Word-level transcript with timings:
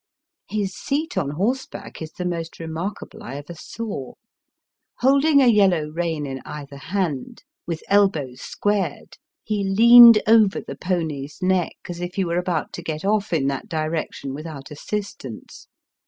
His 0.49 0.73
seat 0.73 1.15
on 1.15 1.29
horseback 1.29 2.01
is 2.01 2.11
the 2.13 2.25
most 2.25 2.59
remarkable 2.59 3.21
I 3.21 3.35
ever 3.35 3.53
saw. 3.53 4.13
Holding 4.97 5.43
a 5.43 5.47
yellow 5.47 5.89
rein 5.89 6.25
in 6.25 6.41
either 6.43 6.75
hand, 6.77 7.43
with 7.67 7.83
elbows 7.87 8.41
squared, 8.41 9.19
he 9.43 9.63
leaned 9.63 10.19
over 10.25 10.59
the 10.59 10.75
pony's 10.75 11.37
neck 11.43 11.75
as 11.87 12.01
if 12.01 12.15
he 12.15 12.25
were 12.25 12.39
about 12.39 12.73
to 12.73 12.81
get 12.81 13.05
off 13.05 13.31
in 13.31 13.45
that 13.49 13.69
direction 13.69 14.33
without 14.33 14.71
assistance. 14.71 15.67